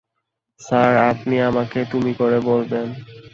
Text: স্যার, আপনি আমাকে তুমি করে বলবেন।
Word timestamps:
স্যার, 0.59 0.91
আপনি 1.11 1.35
আমাকে 1.41 1.79
তুমি 1.91 2.11
করে 2.13 2.39
বলবেন। 2.41 2.87